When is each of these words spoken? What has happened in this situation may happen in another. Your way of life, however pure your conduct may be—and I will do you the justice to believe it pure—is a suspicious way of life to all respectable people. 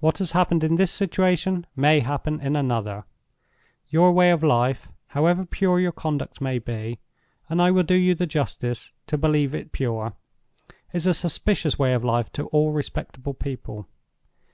What 0.00 0.16
has 0.20 0.32
happened 0.32 0.64
in 0.64 0.76
this 0.76 0.90
situation 0.90 1.66
may 1.76 2.00
happen 2.00 2.40
in 2.40 2.56
another. 2.56 3.04
Your 3.88 4.10
way 4.10 4.30
of 4.30 4.42
life, 4.42 4.88
however 5.08 5.44
pure 5.44 5.78
your 5.78 5.92
conduct 5.92 6.40
may 6.40 6.58
be—and 6.58 7.60
I 7.60 7.70
will 7.70 7.82
do 7.82 7.94
you 7.94 8.14
the 8.14 8.24
justice 8.24 8.94
to 9.06 9.18
believe 9.18 9.54
it 9.54 9.70
pure—is 9.70 11.06
a 11.06 11.12
suspicious 11.12 11.78
way 11.78 11.92
of 11.92 12.02
life 12.02 12.32
to 12.32 12.46
all 12.46 12.72
respectable 12.72 13.34
people. 13.34 13.86